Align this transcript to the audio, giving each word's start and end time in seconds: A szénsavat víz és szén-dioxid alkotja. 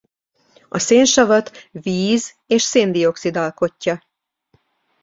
A 0.69 0.77
szénsavat 0.79 1.51
víz 1.71 2.35
és 2.47 2.61
szén-dioxid 2.61 3.37
alkotja. 3.37 4.01